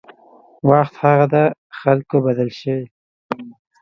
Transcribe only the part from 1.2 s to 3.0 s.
ده خلک بدل شوي